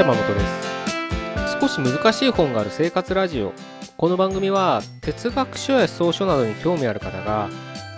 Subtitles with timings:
[0.00, 1.60] ちは山本です。
[1.60, 3.52] 少し難しい本がある生活ラジオ。
[3.98, 7.50] この番組は哲学書や思想書などに興味ある方が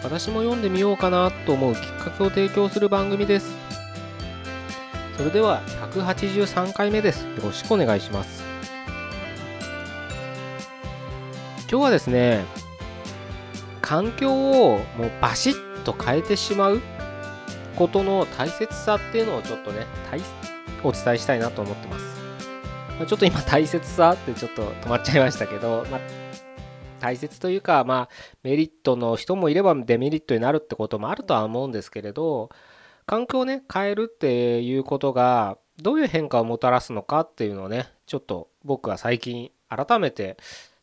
[0.03, 3.55] 私も読んでみようかなと思うきっかけを提供する番組です。
[5.17, 5.63] それでは
[5.93, 7.23] 183回目です。
[7.23, 8.43] よろしくお願いします。
[11.71, 12.45] 今日はですね
[13.81, 16.81] 環境をもうバシッと変えてしまう
[17.77, 19.87] ことの大切さっていうのをちょっとね
[20.85, 22.05] お伝えしたいなと思ってます、
[22.99, 26.01] まあ、ちょっと今大切さってちょっと止まっちゃいましたけど、まあ、
[27.01, 28.09] 大切というかまあ
[28.43, 32.51] メリットの人もいればデメリットになるってこともあるとは思うんですけれど
[33.07, 40.37] 環境をね変えるっていうことがどういう変化をもたらすのかっていうのをねちょっと僕は最近改めて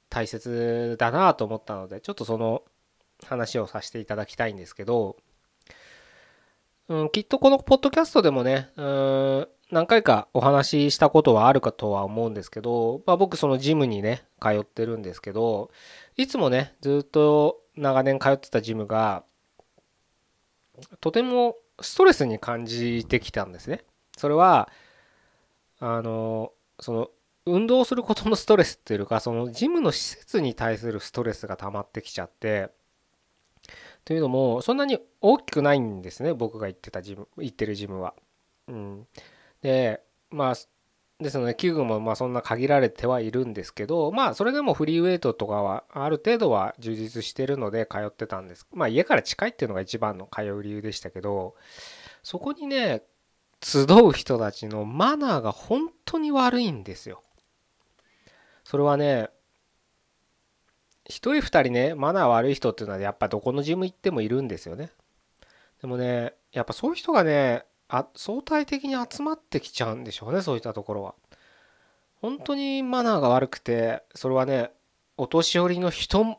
[0.10, 2.64] 大切だなと思ったのでちょっとその
[3.26, 5.18] 話をさせていただきたいんですけど、
[6.88, 15.70] うん、きっとこのポッドキャストでもね、うん、何回かお話ししたことはあるかとは思うんですけど、まあ、僕そのジムにね、通ってるんですけど、
[16.18, 19.24] いつもね、ずっと長年通ってたジムが、
[21.02, 23.84] とてもストレスに感じてきたんですね。
[24.18, 24.70] それは、
[25.80, 27.10] あの、その、
[27.46, 32.70] 運動することのストレスっていうか、そのジムの施設に対するストレスが溜まってきちゃって、
[34.04, 38.14] というのも、そんなに大きくないんですね、僕が行ってたジム、行ってるジムは。
[38.68, 39.08] うん。
[39.62, 40.56] で、まあ、
[41.22, 48.66] ですので、器具もまあそんな限られてはいるんですけど、まあそれでもフリーウェイトとかはある程度は充実してるので通ってたんです。
[48.72, 51.56] まあ家から近いっていうのが一番の通う理由でしたけど、
[52.24, 53.04] そこにね、
[53.62, 57.22] 集う人たちのマナーが本当に悪いんですよ。
[58.64, 59.30] それはね、
[61.04, 64.90] 一人二人ね、マナー悪い人っていうのはやっぱどこのジム行ってもいるんですよね。
[65.82, 71.16] でもね、やっぱそういう人がね、あ相対的に集まってきちゃうんでしょうねそういったところは。
[72.22, 74.72] 本当にマナーが悪くてそれはね
[75.18, 76.38] お年寄りの人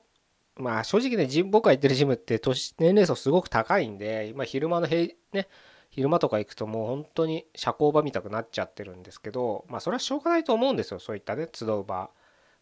[0.57, 5.49] まあ正直ね僕が行ってるジムって年年齢層すごく高いんで今昼間の平ね
[5.91, 12.11] 昼間とか行くともう本当に社交場見たくなっちゃってるんですけどまあそれはしょうがないと思うんですよそういったね集う場。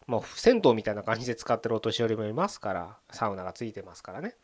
[0.07, 4.35] もう銭湯みたいな感じで使ってるお年寄りもいますからサウナがついてますからね。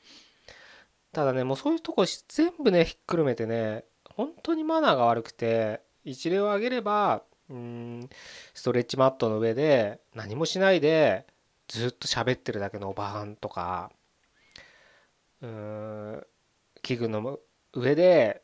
[1.12, 3.84] ただねもうそういうとこ全部ねひっくるめてね
[4.16, 8.10] 本当にマナーが悪くて一例を挙げればうん
[8.54, 11.26] ストレッチマットの上で何もしないで
[11.68, 13.92] ずっと喋ってるだけのおばはんとか
[15.42, 16.26] うん
[16.82, 17.40] 器具の
[17.74, 18.42] 上で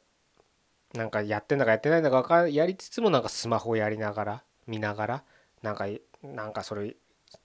[0.93, 5.23] なんかやってんだかやってないんだかかやりつつもなんかスマホやりながら見ながら
[5.61, 5.85] なんか
[6.21, 6.95] なんかそれ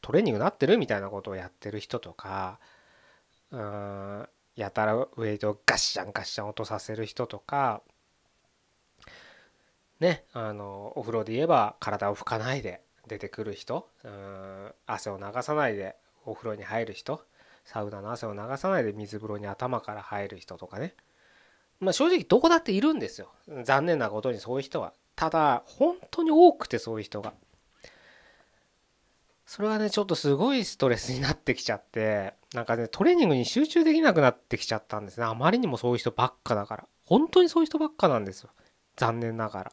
[0.01, 2.59] トレーニングなってるみたいなことをやってる人とか
[3.51, 7.83] うんやたらウェイトをガッシャンガッシャン落とさせる人とか
[10.01, 17.23] ねあのお風呂で言えば体を拭かないで出てくる人うん汗を流さないでお風呂に入る人
[17.67, 20.95] サウナの汗を流さないで水風呂に頭から入る人とかね。
[21.81, 23.29] まあ正直どこだっているんですよ。
[23.65, 24.93] 残念なことにそういう人は。
[25.17, 27.35] ただ本当に多くてそういう人が。
[29.47, 35.27] それはねちょっとすごいストレスになってきちゃってなんかねトレーニングに集中できなくなってきちゃったんですね。
[35.27, 36.87] あまりにもそういう人ばっかだから。
[37.05, 38.51] 本当にそういう人ばっかなんですよ。
[38.97, 39.73] 残念ながら。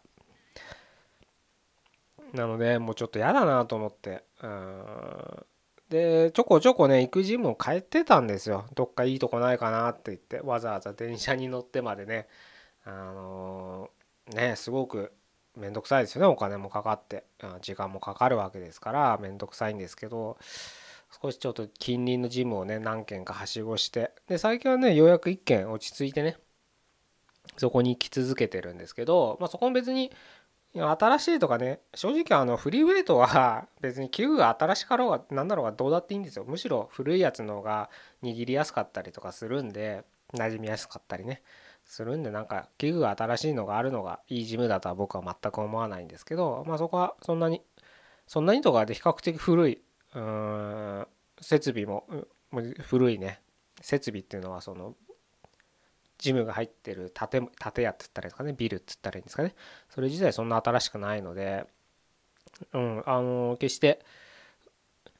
[2.33, 4.23] なのでもうちょっと嫌だなと思って。
[4.41, 5.45] うん。
[5.89, 8.65] でちょこちょこね行くジムを変えてたんですよ。
[8.73, 12.27] どっかいいとこないかなって言ってわざわざ電車に乗ってまでね。
[12.83, 15.13] あのー、ねすごく
[15.55, 16.27] めんどくさいですよね。
[16.27, 17.25] お金もかかって。
[17.61, 20.37] 時間もかかるわけですからめんどくさいんですけど
[21.21, 24.11] 少しちょっと近隣のジムをね何軒かはしごして。
[24.27, 26.37] で最近はねようやく1軒落ち着いてね
[27.57, 30.11] そこに行き続けてるんですけど、まあ、そこも別に
[30.75, 36.45] 新しいとかね正直あのフリーウェイトは 別に器具が新しかろうが何だろうがどうだっていいんですよ。
[36.45, 37.89] むしろ古いやつの方が
[38.23, 40.03] 握りやすかったりとかするんで
[40.33, 41.43] 馴染みやすかったりね
[41.85, 47.61] するんでなんか器具が新しいのがあるのがいいジムだとは僕は全く思わないんですけどまあそこはそんなに
[48.25, 49.81] そんなにとかで比較的古い
[50.15, 51.07] うん
[51.39, 52.07] 設備も
[52.81, 53.41] 古いね
[53.81, 54.95] 設備っていうのはその
[56.23, 58.53] ジムが入ってる建建屋って言ったらいいですかね？
[58.57, 59.53] ビルって言ったらいいんですかね？
[59.89, 61.65] それ自体そんな新しくないので
[62.71, 63.99] うんあの決して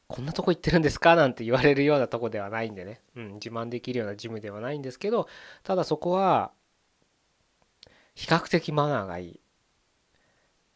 [0.07, 1.15] こんなとこ行ってるんですか？
[1.15, 5.27] なんて言われるようなとこではないんでね、うん、自慢できるようなジムではないんですけど
[5.63, 6.51] ただそこは
[8.15, 9.39] 比較的マナーがいい。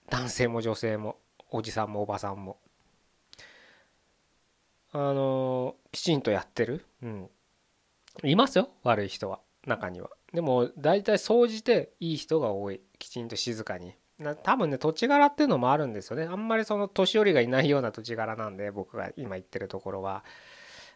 [0.10, 1.18] 男性も女性も
[1.52, 2.58] おじさんもおばさんも。
[4.94, 6.86] あのきちんとやってる。
[7.04, 7.30] うん。
[8.24, 8.70] いますよ？
[8.84, 9.40] 悪い人は。
[9.68, 10.10] 中には。
[10.34, 12.82] でも大体総じていい人が多い。
[13.00, 13.94] きちんと静かに。
[14.20, 16.24] な多分ね土地柄っていうのもあるんですよね。
[16.24, 20.24] あんまりその年寄りがいないような土地柄なんで僕が今言ってるところは。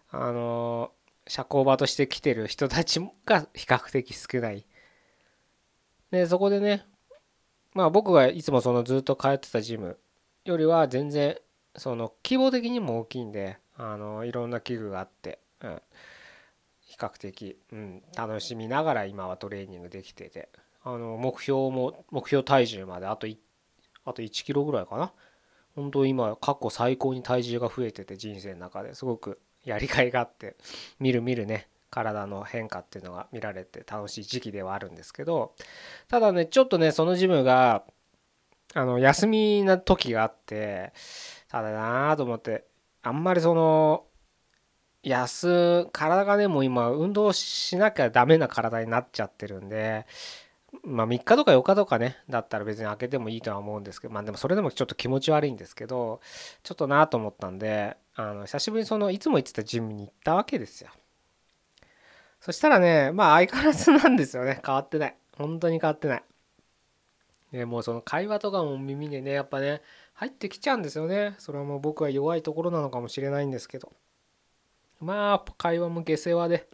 [0.09, 0.91] あの
[1.27, 4.65] 社交場として来てる人たちが 比較的少ない。
[6.09, 6.85] でそこでね
[7.73, 9.99] まあ僕がいつもそのずっと通ってたジム
[10.43, 11.37] よりは全然
[11.75, 15.81] その規模的にも大きいんであのいろんな器具があって、うん、
[16.91, 20.49] 比較的、うん、楽しみながら今はトレーニングできてて
[20.83, 23.27] あの目標も目標体重まであと
[24.03, 25.13] あと1キロぐらいかな。
[25.73, 28.93] 本当今過去最高に体重が増えてて人生の中で。
[28.93, 30.57] すごくやりがいがあって
[30.99, 35.53] みるみるね体の変化っていうのが見られて楽しい時期ではあるんですけど。
[36.09, 37.85] ただねちょっとねそのジムが
[38.73, 40.91] あの休みな時があって
[41.47, 42.65] ただなあと思って
[43.01, 44.03] あんまりその
[45.03, 50.05] 休体がねもう今運動しなきゃダメな体になっちゃってるんで
[50.83, 56.21] まあ3日とか4日とかねだったら別に開けてもいいとは思うんですけどまあでもそれでもちょっと気持ち悪いんですけど
[56.63, 60.89] ちょっとなと思ったんであの久しぶりにそのいつも行ってたジムに行ったわけですよ。
[62.39, 64.61] そしたらねまあ相変わらずなんですよね。
[64.65, 65.15] 変わってない。
[65.37, 66.23] 本当に変わってない。
[67.51, 69.81] でもうその会話とかも耳にねやっぱね
[70.13, 71.35] 入ってきちゃうんですよね。
[71.37, 73.91] それはもう僕は弱いところなのかもしれないんですけど。
[75.01, 76.67] まあ会話も下世話で。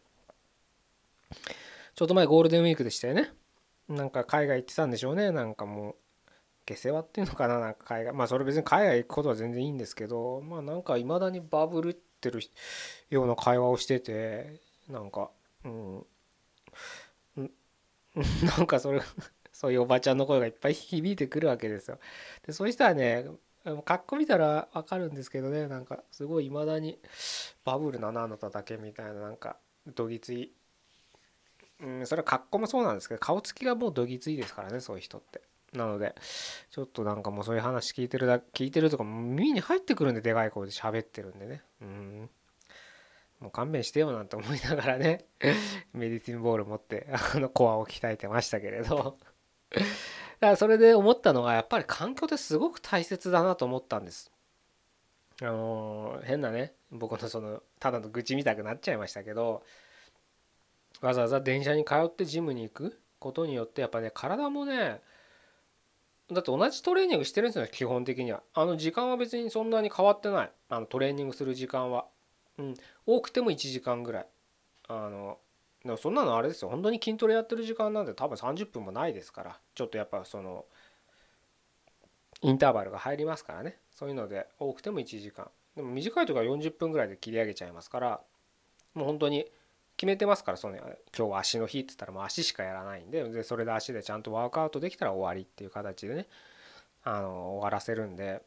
[1.96, 3.32] ちょっと前ゴールデンウィークでしたよね。
[3.90, 5.32] なんか海外行ってたんでしょうね。
[5.32, 5.96] なんかもう
[6.66, 8.14] 下世話っていうのかななんか海外。
[8.14, 12.42] まあそれ別に海外行くことは全然いいんですけどまあなんかいまだにバブルってる
[13.10, 14.60] ような会話をしてて
[14.90, 15.32] なんか
[15.64, 16.06] うん。
[18.58, 19.02] なんかそれ
[19.54, 22.00] そういうおばちゃんの声がいっぱい響いてくるわけですよ。
[22.46, 23.26] でそういう人はね
[23.84, 27.00] 格好見たら分かるんですけどねなんかすごい未だに
[27.66, 29.58] バブルななあなただけみたいななんか
[29.96, 30.52] どぎつい。
[31.80, 35.42] うんそれは格好もそうなんですけど顔つきがもうどぎついですからねそういう人って。
[35.74, 36.16] なので
[36.72, 41.62] ちょっとなんかもうそういう話聞いてるだ聞いてるとか耳に入ってくるんででかい声で喋ってるんでね。
[41.82, 42.30] うん。
[43.40, 45.26] もう勘弁してよなんて思いながらね
[45.94, 49.18] メディティンボール持ってあのコアを鍛えてましたけれど。
[50.40, 54.32] だからそれで思ったのがやっぱり環境ってすごく大切だなと思ったんです。
[55.42, 59.64] あの変なね僕のそのただの愚痴みたくなっちゃいましたけど
[61.02, 65.00] わざわざ電車に通ってジムに行くことによってやっぱね体もね
[66.32, 68.44] だって同じトレーニングしてるんですよ基本的には。
[68.54, 70.52] あの時間は別にそんなに変わってない。
[70.70, 72.06] あのトレーニングする時間は。
[72.58, 72.74] うん。
[73.06, 74.28] 多くても1時間ぐらい。
[74.90, 75.38] あの
[75.88, 76.70] でもそんなのあれですよ。
[76.70, 79.60] 本当に筋トレやってる時間なんて多分30分もないですから。
[79.74, 80.66] ちょっとやっぱその
[82.42, 83.80] インターバルが入りますからね。
[83.90, 85.50] そういうので多くても1時間。
[85.78, 88.22] でも短いとか40分ぐらいで切り上げちゃいますから。
[88.96, 89.50] もう本当に
[89.96, 93.24] 決めてますからその今日は足の日って言ったらもう足しかやらないんで。
[93.30, 96.28] でそれで足でちゃんとワークアウトできたら終わりっていう形でね。
[97.06, 98.42] あの終わらせるんで。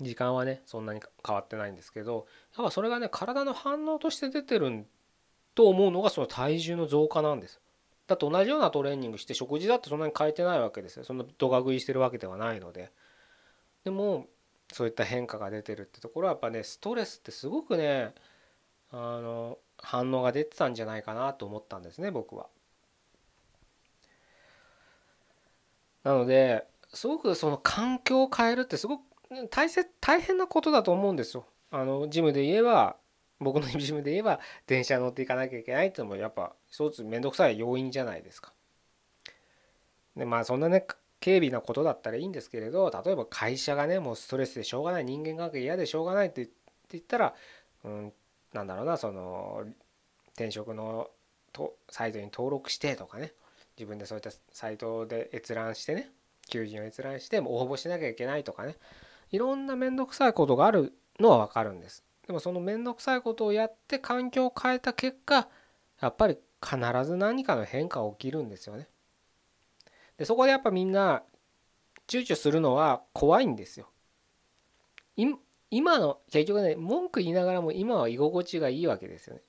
[0.00, 2.28] 時間はねそんなに変わってないんですけど。
[2.56, 4.86] やっぱそれがね体の反応として出てるん
[5.54, 7.60] と思うのがその体重の増加なんです。
[8.06, 11.04] だって同じようなトレーニングして食事だってそんなに変えてないわけですよ。
[11.04, 12.92] そんなドカ食いしてるわけではないので。
[13.84, 14.26] でも
[14.72, 18.14] そういった変化が出てるってところはやっぱねストレスってすごくね
[18.90, 22.46] あの反応が出てたんじゃないかなと思ったんですね僕は。
[26.02, 29.02] なのですごくその環境を変えるってすごく
[29.50, 31.44] 大切大変なことだと思うんですよ。
[31.70, 32.96] あのジムで言えば
[33.40, 38.52] 僕のジムで言えば電車乗っていかなきゃいけないっていうのもやっぱ一つ面倒くさい要因じゃないですか。
[40.16, 40.86] でまあそんなね
[41.24, 46.48] 軽微なことだったらいいんですけれど例えば会社がねもうストレスでしょうがない人間関係嫌でしょうがないって
[46.90, 47.34] 言ったら、
[47.84, 48.12] うん、
[48.52, 49.64] なんだろうなその
[50.34, 51.08] 転職の
[51.52, 53.32] とサイトに登録してとかね
[53.78, 56.10] 自分でそういったサイトで閲覧してね
[56.48, 58.76] 求人を閲覧して応募しなきゃいけないとかね
[59.30, 62.03] いろんな面倒くさいことがあるのは分かるんです。
[62.26, 65.48] でもその面倒くさいことをやって環境を変えた結果
[66.00, 68.88] やっぱり必ず何かの変化が起きるんですよね。
[70.16, 71.22] でそこでやっぱみんな
[72.06, 73.88] 躊躇するのは怖いんですよ。
[75.70, 79.42] 今の結局ね文句言いながらも今は居心地がいいわけですよね。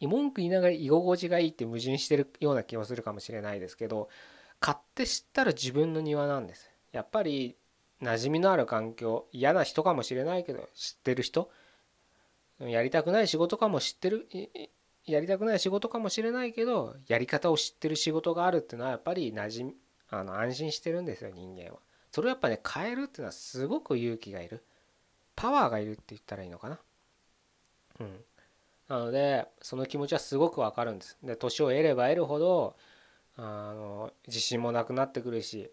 [0.00, 4.10] 文句言いながら居心地がいいって矛盾してるような気もするかもしれないですけど
[4.60, 6.70] 買って知ったら自分の庭なんです。
[6.92, 7.56] やっぱり
[8.02, 11.50] 馴染みのある環境嫌な人かもしれないけど知ってる人
[12.58, 14.28] やりたくない仕事かも知ってる
[15.06, 19.76] やりたくない仕事かもしれないけどやり方を知ってる仕事があるっていうのはやっぱり馴染み
[20.10, 21.78] あの安心してるんですよ人間は。
[22.10, 24.62] それをやっぱね変えるっていうのはすごく勇気がいる
[25.34, 26.78] パワーがいるって言ったらいいのかな。
[28.00, 28.24] うん、
[28.88, 31.16] なのでその気持ちはすごくわかるんです。
[31.22, 32.76] で年を得れば得るほど
[33.36, 35.70] あの自信もなくなってくるし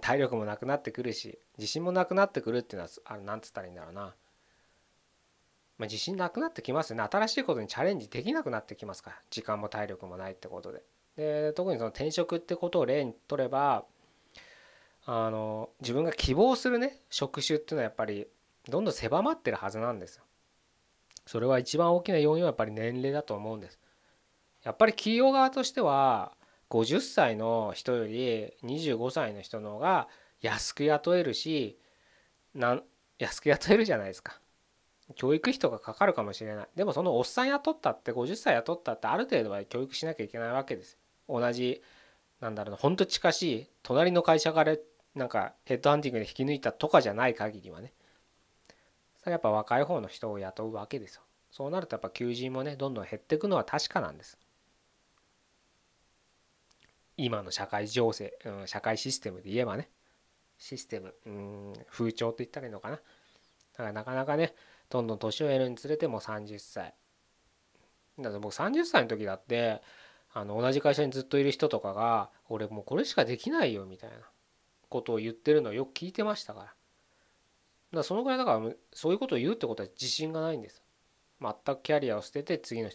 [0.00, 4.10] 体力もなくなってくるし自信もなくなってくるっていうのはあなんつったらいいんだろうな、ま
[5.80, 7.08] あ、自信なくなってきますよね。
[7.10, 9.16] 新しいことにチャレンジできなくなってきますから。
[9.30, 10.82] 時間も体力もないってことで。
[11.16, 13.84] で特にその転職ってことを例にとれば
[15.06, 18.26] あの自分が希望するね職種っていうのはやっぱり
[18.68, 20.24] どんどん狭まってるはずなんですよ。
[21.26, 23.80] それは一番大きな要因はやっぱり年齢だと思うんです。
[24.62, 26.32] やっぱり企業側としては
[26.70, 30.08] 50歳の人より25歳の人の方が
[30.40, 31.78] 安く雇えるし
[32.54, 32.80] な
[33.18, 34.40] 安く雇えるじゃないですか。
[35.16, 36.68] 教育費とかかかるかもしれない。
[36.76, 40.96] でもそのおっさん雇ったって50歳雇ったってある程度は教育しなきゃいけないわけです
[41.28, 41.82] 同じ
[42.40, 44.76] なんだろうなほんと近しい隣の会社から
[45.14, 47.92] なんかヘッドハンティングで引き抜いたとかじゃない限りはね。
[49.18, 51.22] それやっぱ若い方の人を雇うわけですよ。
[51.50, 54.38] そうなるとやっぱ求人もねどんどん減っていくのは確かなんです。
[57.24, 59.90] 今の社会情勢、うん、社会システムで言えばね。
[60.58, 62.96] システム、うん、風潮って言ったらいいのかな。
[62.96, 63.02] だ
[63.76, 64.54] からなかなかね
[64.88, 66.94] どんどん年を得るにつれても30歳
[68.18, 69.80] だって僕30歳の時だって
[70.32, 74.16] あの同じ会社にずっといる人とかが俺もうこれしかできないよみたいな
[74.88, 76.66] ことを言ってるのをよく聞いてましたから。
[76.66, 76.76] だか
[77.92, 80.82] らそのぐらいだからそういうことを言うってことは自信がないんです。
[81.40, 82.90] 全くキャリアを捨てて次の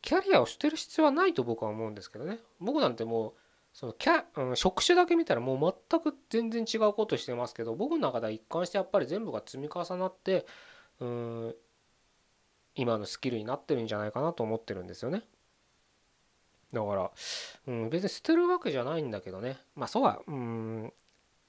[0.00, 2.38] キャリアを捨てる必要はないと僕は思うんですけどね。
[2.60, 3.34] 僕なんてもう
[3.74, 10.46] そのキャ、うん、職種だけ見たらもう全く全然違うことしてますけど僕の中では一貫してやっぱり全部が積み重なって
[11.00, 11.54] うん
[12.76, 15.22] 今のスキルになってるんじゃないかなと思ってるんですよね。
[16.72, 17.10] だから、
[17.68, 19.58] うん、別に捨てるわけじゃないんだけどね。
[19.76, 20.92] まあそうはうん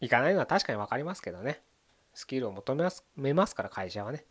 [0.01, 1.61] いかないのは確かに分かりますけどね。
[2.13, 4.25] スキルを求めますめますから会社はね。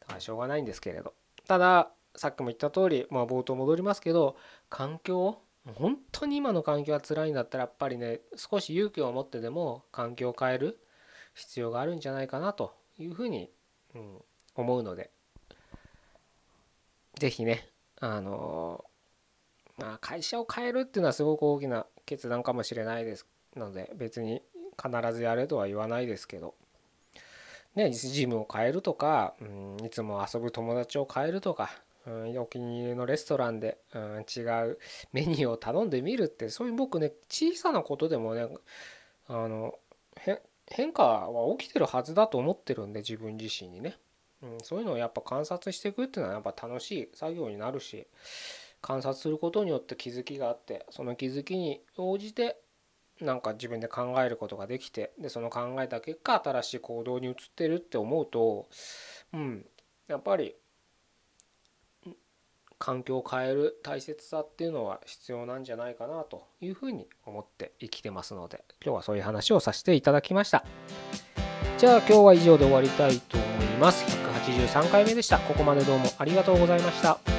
[0.00, 1.14] だからしょうがないんですけれど。
[1.46, 4.36] たださっきも言った通りまあ冒頭戻りますけど
[4.68, 10.78] 環境本当に今の環境が辛いんだったらやっぱりね少し勇気を持ってでも環境を変える
[11.34, 13.50] 必要があるんじゃないかなというふうに、
[13.94, 14.18] うん、
[14.54, 15.10] 思うので
[17.18, 17.68] 是非ね
[18.00, 18.84] あの
[19.76, 23.26] まあ会社を変えるっていうのはすごく大きな決断かもしれないです
[23.56, 24.42] ので別に
[24.82, 26.54] 必ずやれとは言わないですけど
[27.74, 31.70] ねジムを変えるとか、うん、いつも遊ぶ友達を変えるとか
[32.10, 34.78] うん、お気に入りのレストランで、うん、違う
[35.12, 38.48] メニューを頼んでみるってそういう僕ね小さなことでもね
[39.28, 39.74] あの
[40.66, 43.96] 変化は起きてるはずだと思ってるんで自分自身にね、
[44.42, 48.06] うん、そういうのをやっぱ観察していくっていうのはやっぱ楽しい作業になるし
[48.82, 52.56] 観察することによって気づきがあってその気づきに応じて
[53.20, 58.68] なんか自分で考えることができてでその考えた結果新しい行動に移ってるって思うと
[59.34, 59.66] うん
[60.08, 60.56] やっぱり
[62.80, 70.64] 環境を変える大切さっていうのは必要なんじゃないかなというふうに思って生きてますので今日はそういう話をさせていただきました。
[71.78, 74.04] じゃあ今日は以上で終わりたいと思います。
[74.04, 75.38] 183回目でした。
[75.38, 77.29] ここまでどうもありがとうございました。